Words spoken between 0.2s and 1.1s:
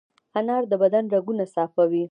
انار د بدن